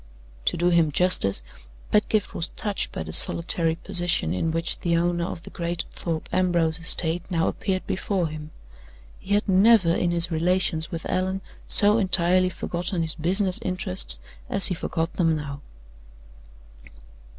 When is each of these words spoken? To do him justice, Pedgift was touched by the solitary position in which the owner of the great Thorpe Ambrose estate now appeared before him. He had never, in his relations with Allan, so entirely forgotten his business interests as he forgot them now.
To 0.45 0.57
do 0.57 0.69
him 0.69 0.91
justice, 0.91 1.43
Pedgift 1.91 2.33
was 2.33 2.47
touched 2.47 2.91
by 2.91 3.03
the 3.03 3.13
solitary 3.13 3.75
position 3.75 4.33
in 4.33 4.49
which 4.49 4.79
the 4.79 4.97
owner 4.97 5.25
of 5.25 5.43
the 5.43 5.51
great 5.51 5.85
Thorpe 5.93 6.27
Ambrose 6.33 6.79
estate 6.79 7.21
now 7.29 7.47
appeared 7.47 7.85
before 7.85 8.27
him. 8.27 8.49
He 9.19 9.35
had 9.35 9.47
never, 9.47 9.93
in 9.93 10.09
his 10.09 10.31
relations 10.31 10.89
with 10.89 11.05
Allan, 11.05 11.41
so 11.67 11.99
entirely 11.99 12.49
forgotten 12.49 13.03
his 13.03 13.13
business 13.13 13.59
interests 13.61 14.17
as 14.49 14.65
he 14.65 14.73
forgot 14.73 15.13
them 15.17 15.35
now. 15.35 15.61